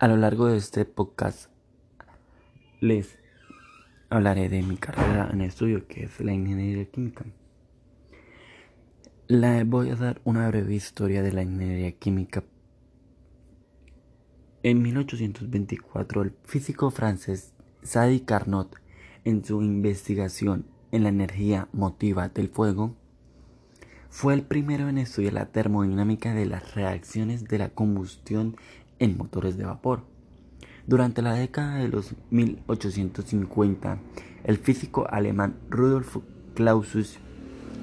A 0.00 0.06
lo 0.06 0.16
largo 0.16 0.46
de 0.46 0.58
este 0.58 0.84
podcast 0.84 1.50
les 2.78 3.18
hablaré 4.10 4.48
de 4.48 4.62
mi 4.62 4.76
carrera 4.76 5.28
en 5.32 5.40
estudio 5.40 5.88
que 5.88 6.04
es 6.04 6.20
la 6.20 6.32
ingeniería 6.32 6.84
química. 6.84 7.24
Le 9.26 9.64
voy 9.64 9.90
a 9.90 9.96
dar 9.96 10.20
una 10.22 10.46
breve 10.46 10.72
historia 10.72 11.20
de 11.20 11.32
la 11.32 11.42
ingeniería 11.42 11.90
química. 11.90 12.44
En 14.62 14.82
1824 14.82 16.22
el 16.22 16.32
físico 16.44 16.92
francés 16.92 17.52
Sadi 17.82 18.20
Carnot 18.20 18.76
en 19.24 19.44
su 19.44 19.60
investigación 19.62 20.64
en 20.92 21.02
la 21.02 21.08
energía 21.08 21.66
motiva 21.72 22.28
del 22.28 22.50
fuego 22.50 22.94
fue 24.10 24.34
el 24.34 24.42
primero 24.42 24.88
en 24.88 24.98
estudiar 24.98 25.34
la 25.34 25.46
termodinámica 25.46 26.32
de 26.34 26.46
las 26.46 26.74
reacciones 26.74 27.44
de 27.44 27.58
la 27.58 27.68
combustión 27.68 28.56
en 28.98 29.16
motores 29.16 29.56
de 29.56 29.64
vapor. 29.64 30.04
Durante 30.86 31.22
la 31.22 31.34
década 31.34 31.76
de 31.76 31.88
los 31.88 32.14
1850, 32.30 33.98
el 34.44 34.56
físico 34.56 35.06
alemán 35.10 35.56
Rudolf 35.68 36.16
Clausius 36.54 37.18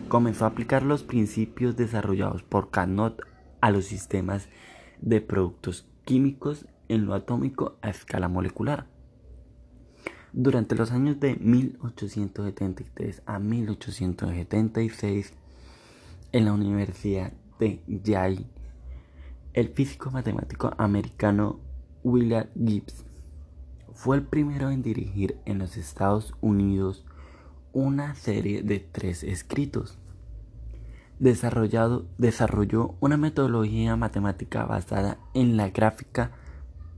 comenzó 0.07 0.45
a 0.45 0.49
aplicar 0.49 0.83
los 0.83 1.03
principios 1.03 1.75
desarrollados 1.75 2.43
por 2.43 2.71
Carnot 2.71 3.21
a 3.61 3.71
los 3.71 3.85
sistemas 3.85 4.49
de 5.01 5.21
productos 5.21 5.87
químicos 6.03 6.67
en 6.87 7.05
lo 7.05 7.13
atómico 7.13 7.77
a 7.81 7.89
escala 7.89 8.27
molecular. 8.27 8.87
Durante 10.33 10.75
los 10.75 10.91
años 10.91 11.19
de 11.19 11.35
1873 11.35 13.21
a 13.25 13.39
1876, 13.39 15.33
en 16.31 16.45
la 16.45 16.53
Universidad 16.53 17.31
de 17.59 17.81
Yale, 17.87 18.45
el 19.55 19.69
físico 19.69 20.11
matemático 20.11 20.73
americano 20.77 21.61
William 22.03 22.47
Gibbs 22.55 23.05
fue 23.93 24.17
el 24.17 24.23
primero 24.23 24.69
en 24.69 24.83
dirigir 24.83 25.37
en 25.45 25.59
los 25.59 25.77
Estados 25.77 26.33
Unidos 26.41 27.05
una 27.71 28.15
serie 28.15 28.63
de 28.63 28.79
tres 28.79 29.23
escritos. 29.23 29.97
Desarrollado, 31.19 32.05
desarrolló 32.17 32.95
una 32.99 33.15
metodología 33.15 33.95
matemática 33.95 34.65
basada 34.65 35.19
en 35.33 35.55
la 35.55 35.69
gráfica 35.69 36.31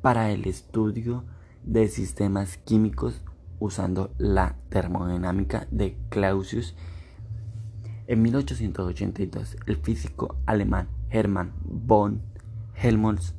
para 0.02 0.32
el 0.32 0.48
estudio 0.48 1.26
de 1.64 1.88
sistemas 1.88 2.58
químicos 2.58 3.22
usando 3.60 4.10
la 4.18 4.56
termodinámica 4.70 5.68
de 5.70 5.96
Clausius. 6.10 6.76
En 8.08 8.24
1882, 8.24 9.58
el 9.68 9.78
físico 9.78 10.38
alemán 10.48 10.88
Hermann 11.12 11.54
von 11.64 12.36
Helmholtz 12.82 13.34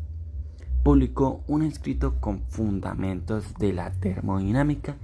publicó 0.83 1.44
un 1.47 1.62
escrito 1.62 2.20
con 2.20 2.42
fundamentos 2.48 3.55
de 3.55 3.72
la 3.72 3.92
termodinámica 3.92 4.97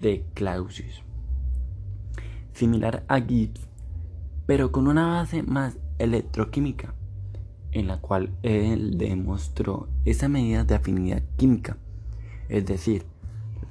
de 0.00 0.24
Clausius, 0.34 1.02
similar 2.52 3.04
a 3.08 3.20
Gibbs, 3.20 3.66
pero 4.46 4.72
con 4.72 4.88
una 4.88 5.06
base 5.06 5.42
más 5.42 5.78
electroquímica, 5.98 6.94
en 7.72 7.86
la 7.86 7.98
cual 7.98 8.30
él 8.42 8.98
demostró 8.98 9.88
esa 10.04 10.28
medida 10.28 10.64
de 10.64 10.74
afinidad 10.74 11.22
química, 11.36 11.76
es 12.48 12.66
decir, 12.66 13.04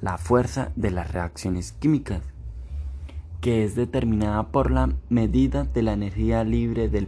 la 0.00 0.18
fuerza 0.18 0.72
de 0.76 0.90
las 0.90 1.12
reacciones 1.12 1.72
químicas, 1.72 2.22
que 3.40 3.64
es 3.64 3.74
determinada 3.74 4.48
por 4.50 4.70
la 4.70 4.94
medida 5.08 5.64
de 5.64 5.82
la 5.82 5.92
energía 5.92 6.44
libre 6.44 6.88
del, 6.88 7.06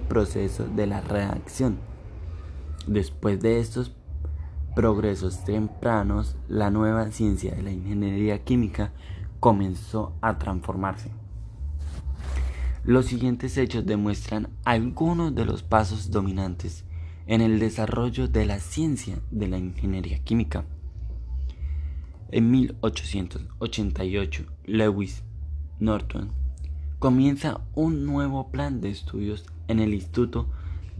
proceso 0.00 0.66
de 0.66 0.86
la 0.86 1.00
reacción. 1.00 1.89
Después 2.86 3.40
de 3.40 3.60
estos 3.60 3.92
progresos 4.74 5.44
tempranos, 5.44 6.36
la 6.48 6.70
nueva 6.70 7.10
ciencia 7.10 7.54
de 7.54 7.62
la 7.62 7.72
ingeniería 7.72 8.42
química 8.44 8.92
comenzó 9.40 10.14
a 10.20 10.38
transformarse. 10.38 11.10
Los 12.84 13.06
siguientes 13.06 13.58
hechos 13.58 13.84
demuestran 13.84 14.48
algunos 14.64 15.34
de 15.34 15.44
los 15.44 15.62
pasos 15.62 16.10
dominantes 16.10 16.84
en 17.26 17.42
el 17.42 17.58
desarrollo 17.58 18.26
de 18.26 18.46
la 18.46 18.58
ciencia 18.58 19.20
de 19.30 19.48
la 19.48 19.58
ingeniería 19.58 20.18
química. 20.20 20.64
En 22.30 22.50
1888, 22.50 24.46
Lewis 24.64 25.22
Norton 25.78 26.30
comienza 26.98 27.60
un 27.74 28.06
nuevo 28.06 28.50
plan 28.50 28.80
de 28.80 28.90
estudios 28.90 29.44
en 29.68 29.80
el 29.80 29.94
Instituto 29.94 30.48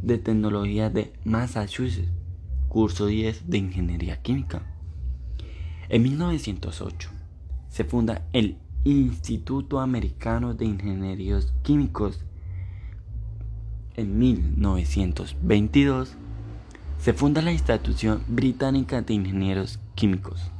de 0.02 0.18
Tecnología 0.18 0.90
de 0.90 1.12
Massachusetts, 1.24 2.08
curso 2.68 3.06
10 3.06 3.48
de 3.48 3.58
Ingeniería 3.58 4.22
Química. 4.22 4.62
En 5.88 6.02
1908 6.02 7.10
se 7.68 7.84
funda 7.84 8.26
el 8.32 8.58
Instituto 8.84 9.80
Americano 9.80 10.54
de 10.54 10.64
Ingenieros 10.64 11.52
Químicos. 11.62 12.24
En 13.96 14.18
1922 14.18 16.16
se 16.98 17.12
funda 17.12 17.42
la 17.42 17.52
Institución 17.52 18.22
Británica 18.28 19.02
de 19.02 19.14
Ingenieros 19.14 19.80
Químicos. 19.94 20.50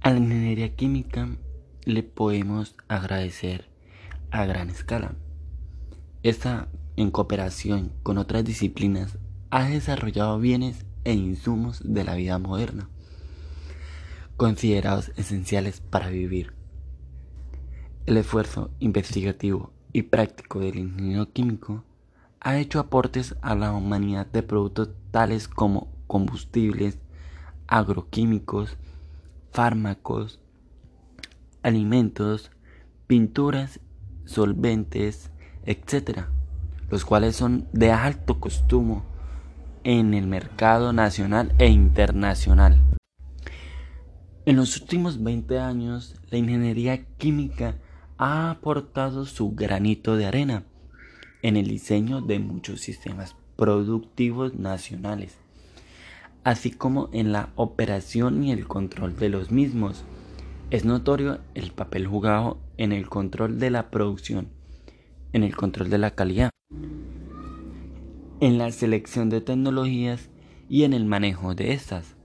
A 0.00 0.10
la 0.10 0.18
ingeniería 0.18 0.76
química 0.76 1.28
le 1.84 2.04
podemos 2.04 2.76
agradecer 2.86 3.68
a 4.30 4.44
gran 4.44 4.70
escala. 4.70 5.16
Esta 6.22 6.68
en 6.96 7.10
cooperación 7.10 7.92
con 8.02 8.18
otras 8.18 8.44
disciplinas, 8.44 9.18
ha 9.50 9.64
desarrollado 9.68 10.38
bienes 10.38 10.84
e 11.04 11.12
insumos 11.12 11.82
de 11.84 12.04
la 12.04 12.14
vida 12.14 12.38
moderna, 12.38 12.88
considerados 14.36 15.12
esenciales 15.16 15.80
para 15.80 16.08
vivir. 16.08 16.54
El 18.06 18.16
esfuerzo 18.16 18.70
investigativo 18.80 19.72
y 19.92 20.02
práctico 20.02 20.60
del 20.60 20.78
ingeniero 20.78 21.30
químico 21.32 21.84
ha 22.40 22.58
hecho 22.58 22.80
aportes 22.80 23.36
a 23.42 23.54
la 23.54 23.72
humanidad 23.72 24.26
de 24.26 24.42
productos 24.42 24.90
tales 25.10 25.48
como 25.48 25.92
combustibles, 26.06 26.98
agroquímicos, 27.66 28.76
fármacos, 29.52 30.40
alimentos, 31.62 32.50
pinturas, 33.06 33.80
solventes, 34.24 35.30
etc 35.64 36.26
los 36.90 37.04
cuales 37.04 37.36
son 37.36 37.66
de 37.72 37.92
alto 37.92 38.40
costumo 38.40 39.04
en 39.84 40.14
el 40.14 40.26
mercado 40.26 40.92
nacional 40.92 41.54
e 41.58 41.68
internacional. 41.68 42.80
En 44.44 44.56
los 44.56 44.80
últimos 44.80 45.22
20 45.22 45.58
años, 45.58 46.14
la 46.30 46.38
ingeniería 46.38 47.04
química 47.18 47.76
ha 48.18 48.50
aportado 48.50 49.26
su 49.26 49.52
granito 49.54 50.16
de 50.16 50.26
arena 50.26 50.64
en 51.42 51.56
el 51.56 51.68
diseño 51.68 52.20
de 52.20 52.38
muchos 52.38 52.80
sistemas 52.80 53.36
productivos 53.56 54.54
nacionales, 54.54 55.36
así 56.44 56.70
como 56.70 57.08
en 57.12 57.32
la 57.32 57.50
operación 57.56 58.44
y 58.44 58.52
el 58.52 58.66
control 58.66 59.16
de 59.16 59.28
los 59.28 59.50
mismos. 59.50 60.04
Es 60.70 60.84
notorio 60.84 61.40
el 61.54 61.72
papel 61.72 62.06
jugado 62.06 62.58
en 62.76 62.92
el 62.92 63.08
control 63.08 63.58
de 63.58 63.70
la 63.70 63.90
producción, 63.90 64.48
en 65.32 65.42
el 65.44 65.56
control 65.56 65.90
de 65.90 65.98
la 65.98 66.12
calidad, 66.12 66.50
en 68.40 68.58
la 68.58 68.70
selección 68.70 69.30
de 69.30 69.40
tecnologías 69.40 70.28
y 70.68 70.84
en 70.84 70.92
el 70.92 71.06
manejo 71.06 71.54
de 71.54 71.72
estas, 71.72 72.16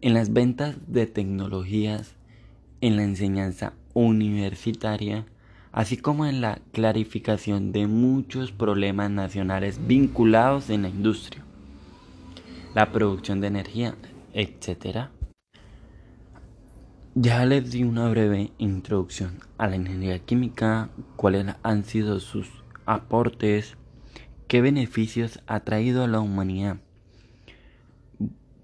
en 0.00 0.14
las 0.14 0.32
ventas 0.32 0.76
de 0.86 1.06
tecnologías, 1.06 2.16
en 2.80 2.96
la 2.96 3.04
enseñanza 3.04 3.72
universitaria, 3.94 5.24
así 5.72 5.96
como 5.96 6.26
en 6.26 6.40
la 6.40 6.60
clarificación 6.72 7.72
de 7.72 7.86
muchos 7.86 8.52
problemas 8.52 9.10
nacionales 9.10 9.80
vinculados 9.86 10.68
en 10.68 10.82
la 10.82 10.88
industria, 10.88 11.42
la 12.74 12.92
producción 12.92 13.40
de 13.40 13.46
energía, 13.46 13.94
etc. 14.34 15.08
Ya 17.14 17.44
les 17.46 17.70
di 17.70 17.82
una 17.82 18.08
breve 18.10 18.52
introducción 18.58 19.38
a 19.56 19.68
la 19.68 19.76
ingeniería 19.76 20.18
química, 20.18 20.90
cuáles 21.16 21.46
han 21.62 21.84
sido 21.84 22.20
sus 22.20 22.57
aportes, 22.88 23.76
qué 24.46 24.62
beneficios 24.62 25.40
ha 25.46 25.60
traído 25.60 26.02
a 26.02 26.08
la 26.08 26.20
humanidad. 26.20 26.78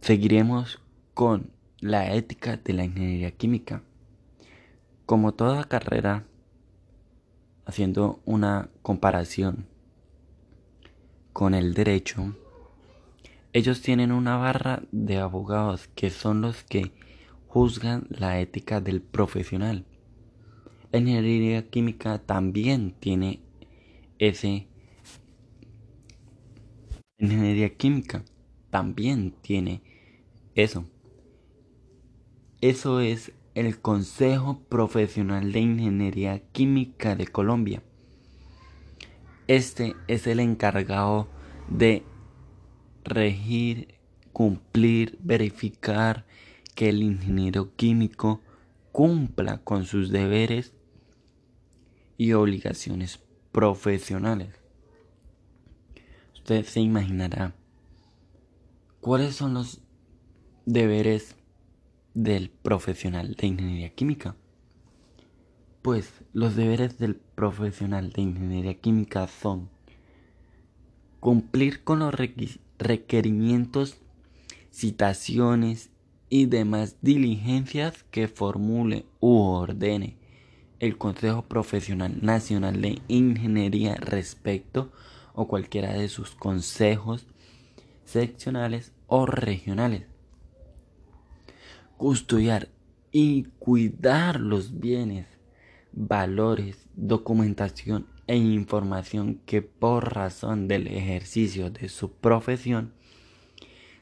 Seguiremos 0.00 0.81
con 1.12 1.50
la 1.81 2.15
ética 2.15 2.56
de 2.56 2.73
la 2.73 2.85
ingeniería 2.85 3.32
química. 3.32 3.82
Como 5.05 5.32
toda 5.32 5.65
carrera, 5.65 6.25
haciendo 7.67 8.23
una 8.25 8.71
comparación 8.81 9.67
con 11.35 11.53
el 11.53 11.75
derecho, 11.75 12.35
ellos 13.53 13.82
tienen 13.82 14.11
una 14.11 14.38
barra 14.38 14.85
de 14.91 15.19
abogados 15.19 15.88
que 15.94 16.09
son 16.09 16.41
los 16.41 16.65
que 16.65 16.93
juzgan 17.47 18.06
la 18.09 18.41
ética 18.41 18.81
del 18.81 19.03
profesional. 19.03 19.85
La 20.93 21.00
ingeniería 21.00 21.69
química 21.69 22.20
también 22.20 22.94
tiene 22.99 23.44
ese 24.19 24.69
ingeniería 27.19 27.75
química 27.75 28.25
también 28.70 29.32
tiene 29.40 29.82
eso. 30.55 30.84
Eso 32.61 33.00
es 33.00 33.32
el 33.55 33.81
Consejo 33.81 34.61
Profesional 34.69 35.52
de 35.52 35.61
Ingeniería 35.61 36.40
Química 36.52 37.14
de 37.14 37.26
Colombia. 37.26 37.82
Este 39.46 39.94
es 40.08 40.26
el 40.26 40.40
encargado 40.40 41.28
de 41.69 42.02
regir, 43.05 43.94
cumplir, 44.32 45.19
verificar 45.22 46.26
que 46.75 46.88
el 46.88 47.02
ingeniero 47.02 47.75
químico 47.76 48.40
cumpla 48.90 49.58
con 49.58 49.84
sus 49.84 50.10
deberes 50.10 50.72
y 52.17 52.32
obligaciones 52.32 53.19
profesionales. 53.55 54.49
Usted 56.35 56.65
se 56.65 56.81
imaginará 56.81 57.55
cuáles 59.01 59.37
son 59.37 59.55
los 59.55 59.81
deberes 60.67 61.37
del 62.15 62.51
profesional 62.51 63.37
de 63.37 63.47
ingeniería 63.47 63.95
química. 63.95 64.35
Pues 65.83 66.12
los 66.33 66.56
deberes 66.56 66.99
del 66.99 67.15
profesional 67.15 68.11
de 68.11 68.23
ingeniería 68.23 68.75
química 68.75 69.29
son 69.29 69.71
cumplir 71.21 71.85
con 71.85 72.01
los 72.01 72.12
requerimientos, 72.81 73.99
citaciones 74.73 75.91
y 76.29 76.47
demás 76.47 76.97
diligencias 77.03 78.03
que 78.11 78.27
formule 78.27 79.06
u 79.21 79.39
ordene 79.39 80.24
el 80.84 80.98
Consejo 80.98 81.46
Profesional 81.46 82.19
Nacional 82.20 82.82
de 82.82 83.00
Ingeniería 83.08 83.94
respecto 83.94 84.92
o 85.32 85.48
cualquiera 85.48 85.94
de 85.94 86.08
sus 86.08 86.32
consejos 86.32 87.26
seccionales 88.04 88.92
o 89.06 89.25
regionales. 89.25 90.06
Custodiar 91.96 92.69
y 93.12 93.44
cuidar 93.58 94.40
los 94.40 94.78
bienes, 94.78 95.26
valores, 95.92 96.86
documentación 96.96 98.06
e 98.26 98.36
información 98.36 99.40
que 99.46 99.62
por 99.62 100.14
razón 100.14 100.69
del 100.69 100.86
ejercicio 100.88 101.70
de 101.70 101.88
su 101.88 102.12
profesión 102.12 102.92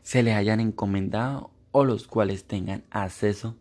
se 0.02 0.24
le 0.24 0.34
hayan 0.34 0.58
encomendado 0.58 1.50
o 1.70 1.84
los 1.84 2.08
cuales 2.08 2.44
tengan 2.44 2.82
acceso 2.90 3.56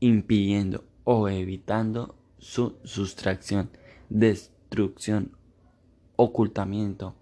impidiendo 0.00 0.84
o 1.04 1.28
evitando 1.28 2.16
su 2.44 2.76
sustracción, 2.84 3.70
destrucción, 4.10 5.32
ocultamiento 6.16 7.14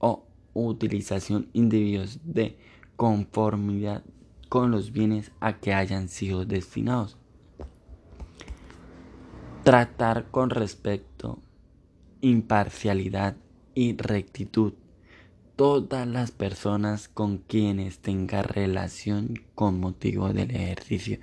o 0.00 0.26
utilización 0.52 1.48
indebidos 1.52 2.18
de 2.24 2.58
conformidad 2.96 4.02
con 4.48 4.72
los 4.72 4.90
bienes 4.90 5.30
a 5.38 5.60
que 5.60 5.74
hayan 5.74 6.08
sido 6.08 6.44
destinados. 6.44 7.16
Tratar 9.62 10.28
con 10.32 10.50
respecto, 10.50 11.38
imparcialidad 12.20 13.36
y 13.76 13.96
rectitud 13.96 14.72
todas 15.54 16.06
las 16.08 16.32
personas 16.32 17.06
con 17.06 17.38
quienes 17.38 18.00
tenga 18.00 18.42
relación 18.42 19.40
con 19.54 19.78
motivo 19.78 20.32
del 20.32 20.50
ejercicio 20.50 21.20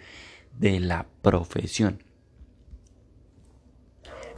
de 0.57 0.80
la 0.80 1.06
profesión. 1.21 2.11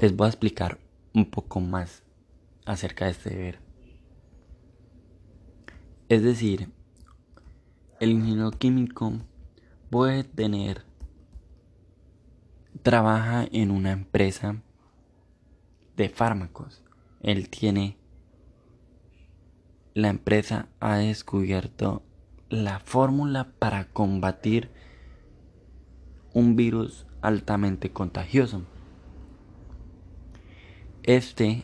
Les 0.04 0.14
voy 0.14 0.26
a 0.26 0.32
explicar 0.32 0.80
un 1.14 1.24
poco 1.24 1.62
más 1.62 2.04
acerca 2.66 3.06
de 3.06 3.12
este 3.12 3.30
deber. 3.30 3.60
Es 6.10 6.22
decir, 6.22 6.74
el 8.02 8.12
ingeniero 8.12 8.52
químico 8.52 9.14
puede 9.90 10.26
tener, 10.26 10.84
trabaja 12.82 13.48
en 13.50 13.72
una 13.72 13.94
empresa 13.94 14.62
de 15.96 16.10
fármacos. 16.10 16.84
Él 17.22 17.48
tiene, 17.48 17.96
la 19.94 20.10
empresa 20.10 20.68
ha 20.82 20.98
descubierto 20.98 22.04
la 22.50 22.82
fórmula 22.82 23.54
para 23.58 23.86
combatir 23.86 24.70
un 26.34 26.58
virus 26.58 27.08
altamente 27.22 27.94
contagioso. 27.94 28.64
Este 31.04 31.64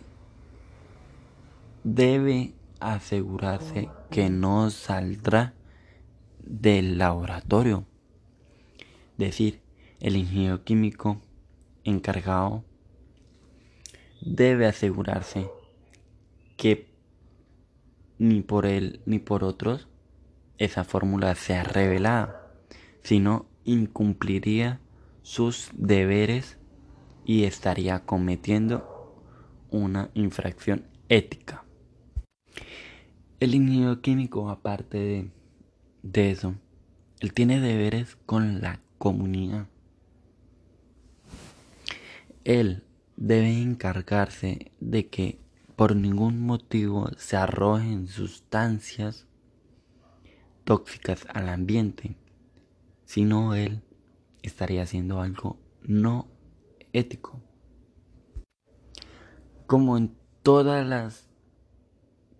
debe 1.86 2.56
asegurarse 2.81 3.88
que 4.12 4.30
no 4.30 4.69
saldrá 4.69 5.53
del 6.44 6.97
laboratorio. 6.97 7.86
Decir, 9.18 9.62
el 10.01 10.18
ingeniero 10.18 10.65
químico 10.65 11.21
encargado 11.86 12.65
debe 14.19 14.65
asegurarse 14.65 15.50
que 16.57 16.89
ni 18.18 18.42
por 18.42 18.65
él 18.65 19.01
ni 19.06 19.19
por 19.19 19.45
otros 19.45 19.88
esa 20.57 20.83
fórmula 20.83 21.33
sea 21.35 21.63
revelada, 21.63 22.51
sino 23.03 23.45
incumpliría 23.63 24.81
sus 25.21 25.69
deberes 25.75 26.57
y 27.24 27.45
estaría 27.45 28.06
cometiendo 28.06 28.98
una 29.71 30.10
infracción 30.13 30.86
ética. 31.10 31.63
El 33.39 33.56
ingeniero 33.56 34.01
químico, 34.01 34.50
aparte 34.50 35.31
de, 36.04 36.31
eso, 36.31 36.56
él 37.19 37.33
tiene 37.33 37.60
deberes 37.60 38.18
con 38.25 38.62
la 38.62 38.81
comunidad. 38.98 39.68
Él 42.44 42.83
debe 43.16 43.62
encargarse 43.62 44.71
de 44.80 45.07
que 45.07 45.39
por 45.75 45.95
ningún 45.95 46.42
motivo 46.42 47.10
se 47.18 47.38
arrojen 47.38 48.07
sustancias 48.07 49.27
tóxicas 50.66 51.25
al 51.33 51.50
ambiente, 51.50 52.18
sino 53.06 53.56
él 53.56 53.81
estaría 54.42 54.83
haciendo 54.83 55.21
algo 55.21 55.57
no 55.83 56.27
ético 56.92 57.42
como 59.69 59.98
en 59.98 60.18
todas 60.42 60.83
las 60.83 61.30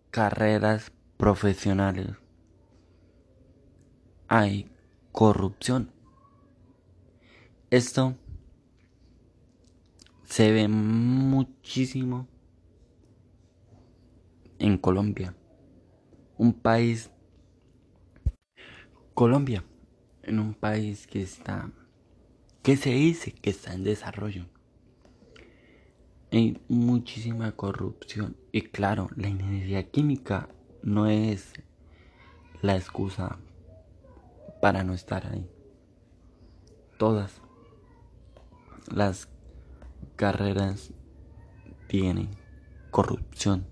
carreras 0.10 0.92
profesionales, 1.16 2.08
hay 4.28 4.71
corrupción. 5.12 5.92
Esto 7.69 8.16
se 10.24 10.52
ve 10.52 10.68
muchísimo 10.68 12.28
en 14.57 14.80
Colombia, 14.80 15.36
un 16.36 16.52
país, 16.52 17.12
Colombia, 19.14 19.64
en 20.24 20.40
un 20.40 20.56
país 20.56 21.06
que 21.06 21.21
está, 21.21 21.71
que 22.64 22.76
se 22.76 22.90
dice 22.90 23.31
que 23.33 23.52
está 23.52 23.76
en 23.76 23.83
desarrollo 23.83 24.48
hay 26.31 26.62
muchísima 26.68 27.52
corrupción 27.54 28.36
y 28.52 28.62
claro, 28.62 29.09
la 29.16 29.30
ingeniería 29.30 29.90
química 29.90 30.50
no 30.83 31.07
es 31.07 31.54
la 32.62 32.76
excusa 32.76 33.40
para 34.62 34.83
no 34.83 34.94
estar 34.94 35.26
ahí. 35.26 35.50
Todas 36.98 37.42
las 38.94 39.30
carreras 40.16 40.92
tienen 41.88 42.30
corrupción. 42.92 43.66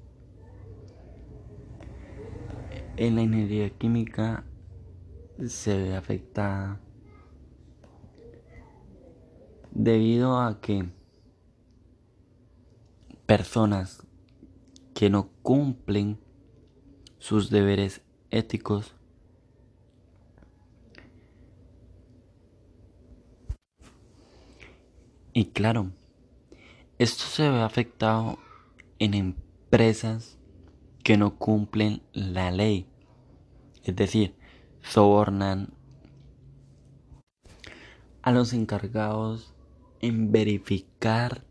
En 2.95 3.15
la 3.15 3.21
ingeniería 3.21 3.69
química 3.69 4.45
se 5.45 5.77
ve 5.77 5.95
afectada 5.95 6.79
debido 9.71 10.39
a 10.39 10.59
que 10.59 10.96
personas 13.27 14.07
que 14.93 15.09
no 15.09 15.29
cumplen 15.43 16.17
sus 17.19 17.49
deberes 17.49 18.01
éticos 18.31 18.95
y 25.33 25.47
claro 25.47 25.91
esto 26.99 27.25
se 27.25 27.49
ve 27.49 27.61
afectado 27.61 28.39
en 28.97 29.13
empresas 29.13 30.37
que 31.03 31.17
no 31.17 31.35
cumplen 31.37 32.01
la 32.13 32.49
ley 32.49 32.87
es 33.83 33.93
decir 33.93 34.35
sobornan 34.83 35.73
a 38.21 38.31
los 38.31 38.53
encargados 38.53 39.53
en 39.99 40.31
verificar 40.31 41.46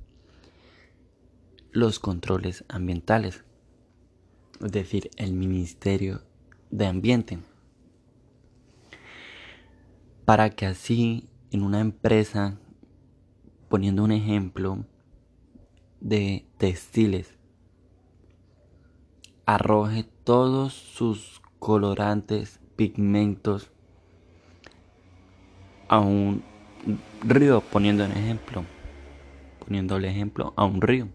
los 1.76 1.98
controles 1.98 2.64
ambientales, 2.68 3.44
es 4.64 4.72
decir, 4.72 5.10
el 5.16 5.34
Ministerio 5.34 6.22
de 6.70 6.86
Ambiente. 6.86 7.38
para 10.26 10.50
que 10.50 10.66
así 10.66 11.28
en 11.52 11.62
una 11.62 11.80
empresa, 11.80 12.58
poniendo 13.68 14.02
un 14.02 14.10
ejemplo 14.10 14.84
de 16.00 16.44
textiles, 16.58 17.38
arroje 19.46 20.02
todos 20.24 20.72
sus 20.72 21.40
colorantes, 21.60 22.58
pigmentos 22.74 23.70
a 25.88 26.00
un 26.00 26.42
río, 27.22 27.60
poniendo 27.60 28.04
un 28.04 28.10
ejemplo, 28.10 28.64
poniendo 29.64 29.96
el 29.96 30.06
ejemplo 30.06 30.54
a 30.56 30.64
un 30.64 30.82
río. 30.82 31.08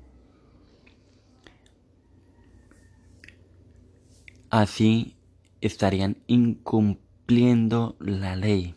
Así 4.52 5.16
estarían 5.62 6.18
incumpliendo 6.28 7.96
la 8.00 8.36
ley. 8.36 8.76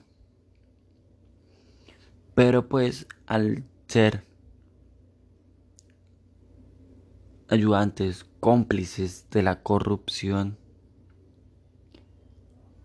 Pero 2.36 2.68
pues 2.68 3.08
al 3.26 3.64
ser 3.88 4.24
ayudantes, 7.48 8.24
cómplices 8.38 9.28
de 9.30 9.42
la 9.42 9.64
corrupción, 9.64 10.56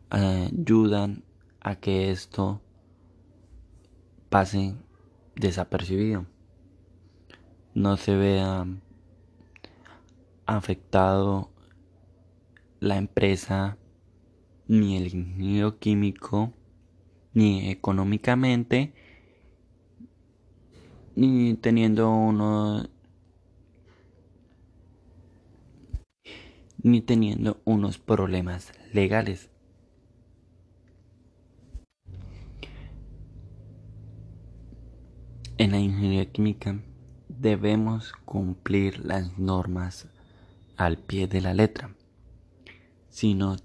ayudan 0.10 1.24
a 1.62 1.76
que 1.76 2.10
esto 2.10 2.60
pase 4.30 4.76
desapercibido. 5.36 6.26
No 7.76 7.98
se 7.98 8.16
vea 8.16 8.66
afectado 10.48 11.52
la 12.80 12.98
empresa, 12.98 13.78
ni 14.68 14.98
el 14.98 15.14
ingeniero 15.14 15.80
químico, 15.80 16.54
ni 17.34 17.70
económicamente, 17.70 18.94
ni 21.16 21.56
teniendo 21.56 22.10
uno 22.10 22.88
ni 26.82 27.02
teniendo 27.02 27.60
unos 27.66 27.98
problemas 27.98 28.72
legales. 28.94 29.50
En 35.58 35.72
la 35.72 35.80
ingeniería 35.80 36.32
química 36.32 36.80
debemos 37.28 38.14
cumplir 38.24 39.06
las 39.06 39.38
normas 39.38 40.08
al 40.78 40.98
pie 40.98 41.28
de 41.28 41.42
la 41.42 41.54
letra, 41.54 41.94
si 43.20 43.34
no, 43.34 43.58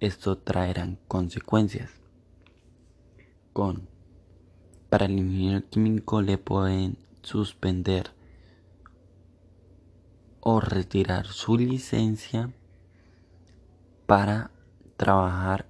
esto 0.00 0.38
traerá 0.38 0.88
consecuencias. 1.08 1.90
Con 3.52 3.86
para 4.88 5.04
el 5.04 5.18
ingeniero 5.18 5.68
químico 5.68 6.22
le 6.22 6.38
pueden 6.38 6.96
suspender 7.20 8.14
o 10.40 10.60
retirar 10.60 11.26
su 11.26 11.58
licencia 11.58 12.50
para 14.06 14.52
trabajar 14.96 15.68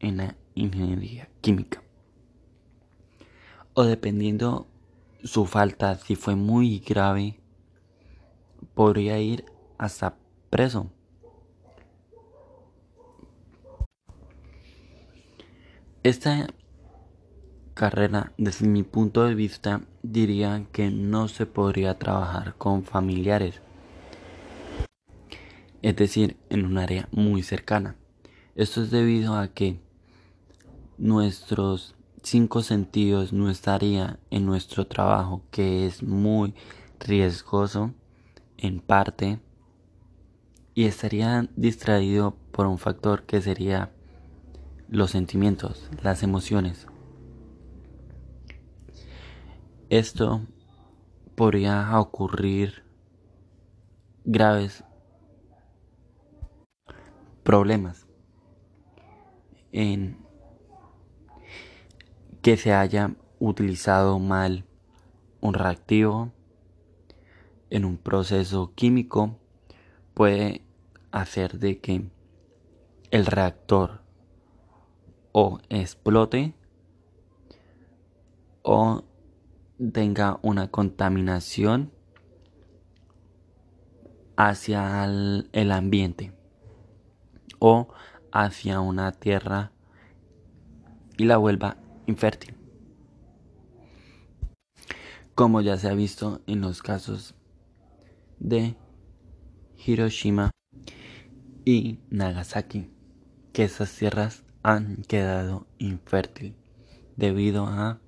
en 0.00 0.16
la 0.16 0.36
ingeniería 0.56 1.28
química. 1.42 1.84
O 3.74 3.84
dependiendo 3.84 4.66
su 5.22 5.46
falta, 5.46 5.94
si 5.98 6.16
fue 6.16 6.34
muy 6.34 6.80
grave, 6.80 7.38
podría 8.74 9.20
ir 9.20 9.44
hasta 9.78 10.16
preso. 10.50 10.90
Esta 16.06 16.46
carrera, 17.74 18.32
desde 18.38 18.68
mi 18.68 18.84
punto 18.84 19.24
de 19.24 19.34
vista, 19.34 19.80
diría 20.04 20.64
que 20.70 20.88
no 20.88 21.26
se 21.26 21.46
podría 21.46 21.98
trabajar 21.98 22.54
con 22.54 22.84
familiares, 22.84 23.60
es 25.82 25.96
decir, 25.96 26.36
en 26.48 26.64
un 26.64 26.78
área 26.78 27.08
muy 27.10 27.42
cercana. 27.42 27.96
Esto 28.54 28.84
es 28.84 28.92
debido 28.92 29.34
a 29.34 29.48
que 29.48 29.80
nuestros 30.96 31.96
cinco 32.22 32.62
sentidos 32.62 33.32
no 33.32 33.50
estaría 33.50 34.20
en 34.30 34.46
nuestro 34.46 34.86
trabajo, 34.86 35.42
que 35.50 35.88
es 35.88 36.04
muy 36.04 36.54
riesgoso 37.00 37.92
en 38.58 38.78
parte, 38.78 39.40
y 40.72 40.84
estaría 40.84 41.48
distraído 41.56 42.36
por 42.52 42.66
un 42.66 42.78
factor 42.78 43.24
que 43.24 43.42
sería 43.42 43.90
los 44.88 45.10
sentimientos, 45.10 45.90
las 46.02 46.22
emociones. 46.22 46.86
Esto 49.88 50.42
podría 51.34 51.98
ocurrir 51.98 52.82
graves 54.24 54.84
problemas 57.42 58.06
en 59.72 60.18
que 62.42 62.56
se 62.56 62.72
haya 62.72 63.14
utilizado 63.38 64.18
mal 64.18 64.64
un 65.40 65.54
reactivo 65.54 66.32
en 67.70 67.84
un 67.84 67.98
proceso 67.98 68.72
químico 68.74 69.36
puede 70.14 70.62
hacer 71.10 71.58
de 71.58 71.78
que 71.78 72.08
el 73.10 73.26
reactor 73.26 74.05
o 75.38 75.60
explote 75.68 76.54
o 78.62 79.04
tenga 79.92 80.40
una 80.40 80.70
contaminación 80.70 81.92
hacia 84.38 85.04
el, 85.04 85.72
ambiente 85.72 86.32
o 87.58 87.88
hacia 88.32 88.80
una 88.80 89.12
tierra 89.12 89.72
y 91.18 91.26
la 91.26 91.36
vuelva 91.36 91.76
infértil. 92.06 92.56
Como 95.34 95.60
ya 95.60 95.76
se 95.76 95.90
ha 95.90 95.94
visto 95.94 96.40
en 96.46 96.62
los 96.62 96.80
casos 96.80 97.34
de 98.38 98.74
Hiroshima 99.84 100.50
y 101.66 101.98
Nagasaki, 102.08 102.90
que 103.52 103.64
esas 103.64 103.94
tierras 103.94 104.45
han 104.66 105.04
quedado 105.04 105.64
infértiles 105.78 106.56
debido 107.14 107.66
a 107.66 108.00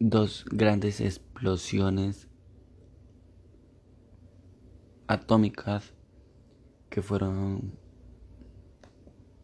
dos 0.00 0.46
grandes 0.50 1.00
explosiones 1.00 2.26
atómicas 5.06 5.94
que 6.90 7.02
fueron 7.02 7.78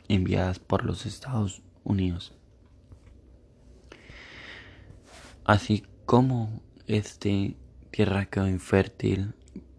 enviadas 0.08 0.58
por 0.58 0.84
los 0.84 1.06
Estados 1.06 1.62
Unidos. 1.84 2.36
Así 5.44 5.84
como 6.06 6.60
este 6.88 7.56
tierra 7.92 8.26
quedó 8.26 8.48
infértil, 8.48 9.32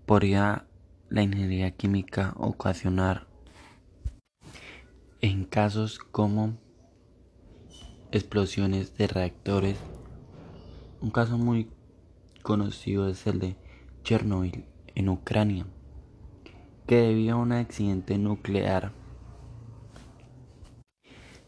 podría 0.05 0.65
la 1.09 1.23
ingeniería 1.23 1.71
química 1.71 2.33
ocasionar 2.37 3.34
en 5.25 5.43
casos 5.43 5.97
como 5.97 6.55
explosiones 8.11 8.95
de 8.95 9.07
reactores. 9.07 9.75
Un 11.01 11.09
caso 11.09 11.39
muy 11.39 11.67
conocido 12.43 13.09
es 13.09 13.25
el 13.25 13.39
de 13.39 13.55
Chernobyl 14.03 14.65
en 14.93 15.09
Ucrania, 15.09 15.65
que 16.85 16.97
debido 16.97 17.37
a 17.37 17.39
un 17.39 17.53
accidente 17.53 18.19
nuclear 18.19 18.91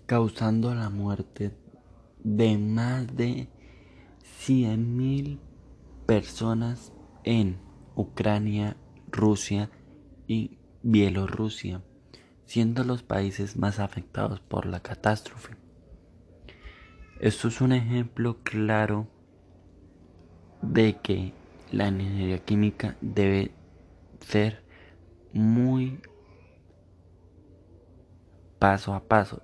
causando 0.08 0.74
la 0.74 0.90
muerte 0.90 1.52
de 2.24 2.58
más 2.58 3.16
de 3.16 3.48
100.000 4.42 5.38
personas 6.08 6.94
en 7.24 7.60
Ucrania, 7.96 8.76
Rusia 9.12 9.70
y 10.26 10.58
Bielorrusia, 10.82 11.84
siendo 12.48 12.86
los 12.86 13.04
países 13.04 13.58
más 13.58 13.80
afectados 13.80 14.40
por 14.40 14.66
la 14.66 14.80
catástrofe. 14.80 15.56
Esto 17.20 17.50
es 17.50 17.62
un 17.62 17.74
ejemplo 17.74 18.38
claro 18.42 19.08
de 20.62 20.98
que 20.98 21.34
la 21.72 21.90
ingeniería 21.90 22.40
química 22.40 22.96
debe 23.02 23.52
ser 24.22 24.64
muy 25.34 26.00
paso 28.60 28.94
a 28.94 29.04
paso, 29.04 29.44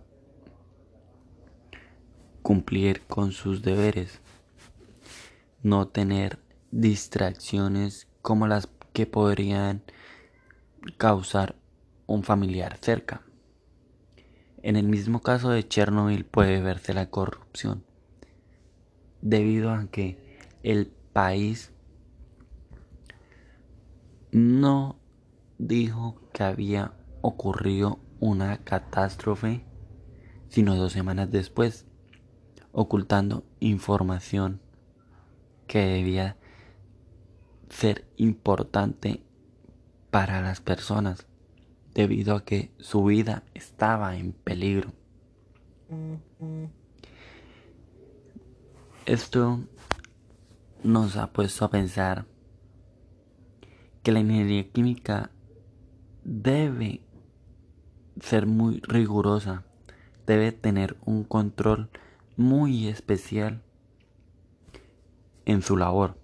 cumplir 2.41 3.01
con 3.01 3.31
sus 3.31 3.61
deberes, 3.61 4.21
no 5.61 5.87
tener 5.89 6.39
distracciones 6.71 8.07
como 8.21 8.47
las 8.47 8.69
que 8.93 9.05
podrían 9.05 9.83
causar 10.97 11.55
un 12.07 12.23
familiar 12.23 12.77
cerca. 12.81 13.21
En 14.61 14.75
el 14.75 14.87
mismo 14.87 15.21
caso 15.21 15.49
de 15.49 15.67
Chernobyl 15.67 16.25
puede 16.25 16.61
verse 16.61 16.93
la 16.93 17.09
corrupción, 17.09 17.83
debido 19.21 19.71
a 19.71 19.87
que 19.87 20.37
el 20.63 20.87
país 21.11 21.71
no 24.31 24.99
dijo 25.57 26.21
que 26.33 26.43
había 26.43 26.93
ocurrido 27.21 27.99
una 28.19 28.57
catástrofe, 28.63 29.65
sino 30.47 30.75
dos 30.75 30.93
semanas 30.93 31.29
después, 31.29 31.85
ocultando 32.71 33.43
información 33.59 34.61
que 35.67 35.79
debía 35.79 36.37
ser 37.69 38.07
importante 38.17 39.23
para 40.09 40.41
las 40.41 40.61
personas 40.61 41.27
debido 41.93 42.35
a 42.35 42.43
que 42.43 42.71
su 42.79 43.03
vida 43.05 43.43
estaba 43.53 44.15
en 44.15 44.33
peligro. 44.33 44.91
Esto 49.05 49.59
nos 50.83 51.17
ha 51.17 51.31
puesto 51.31 51.65
a 51.65 51.69
pensar 51.69 52.25
que 54.01 54.11
la 54.11 54.19
ingeniería 54.19 54.69
química 54.69 55.31
debe 56.23 57.01
ser 58.21 58.47
muy 58.47 58.79
rigurosa, 58.81 59.63
debe 60.25 60.51
tener 60.51 60.97
un 61.05 61.23
control 61.23 61.89
muy 62.35 62.87
especial 62.87 63.61
en 65.45 65.61
su 65.61 65.77
labor. 65.77 66.22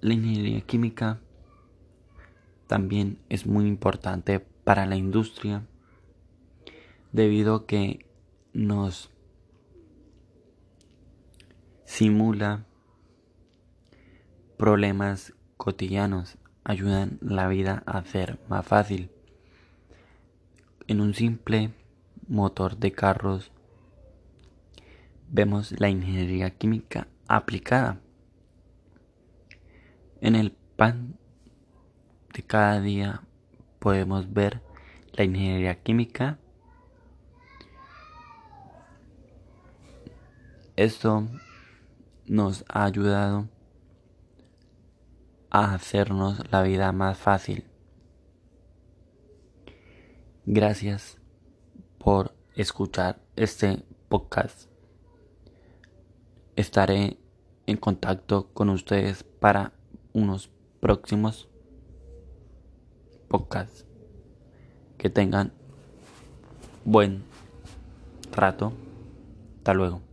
La 0.00 0.14
ingeniería 0.14 0.60
química 0.60 1.20
también 2.66 3.18
es 3.28 3.46
muy 3.46 3.66
importante 3.66 4.40
para 4.40 4.86
la 4.86 4.96
industria 4.96 5.66
debido 7.12 7.54
a 7.54 7.66
que 7.66 8.06
nos 8.52 9.10
simula 11.84 12.66
problemas 14.56 15.34
cotidianos, 15.56 16.36
ayudan 16.64 17.18
la 17.20 17.48
vida 17.48 17.82
a 17.86 18.04
ser 18.04 18.38
más 18.48 18.66
fácil. 18.66 19.10
En 20.86 21.00
un 21.00 21.14
simple 21.14 21.72
motor 22.28 22.76
de 22.76 22.92
carros 22.92 23.50
vemos 25.30 25.72
la 25.80 25.88
ingeniería 25.88 26.50
química 26.50 27.08
aplicada. 27.26 28.00
En 30.20 30.34
el 30.34 30.50
pan 30.50 31.16
de 32.34 32.42
cada 32.42 32.80
día 32.80 33.22
podemos 33.78 34.32
ver 34.32 34.60
la 35.12 35.22
ingeniería 35.22 35.80
química. 35.80 36.38
Esto 40.74 41.28
nos 42.26 42.64
ha 42.68 42.84
ayudado 42.84 43.48
a 45.50 45.74
hacernos 45.74 46.42
la 46.50 46.62
vida 46.62 46.90
más 46.90 47.16
fácil. 47.16 47.64
Gracias 50.46 51.18
por 51.98 52.34
escuchar 52.54 53.20
este 53.36 53.84
podcast. 54.08 54.68
Estaré 56.56 57.18
en 57.66 57.76
contacto 57.76 58.48
con 58.52 58.70
ustedes 58.70 59.22
para 59.22 59.77
unos 60.18 60.50
próximos 60.80 61.48
podcasts. 63.28 63.86
Que 64.96 65.10
tengan 65.10 65.52
buen 66.84 67.22
rato. 68.32 68.72
Hasta 69.58 69.74
luego. 69.74 70.07